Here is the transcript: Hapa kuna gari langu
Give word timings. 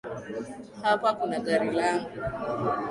Hapa 0.83 1.09
kuna 1.17 1.37
gari 1.45 1.69
langu 1.77 2.09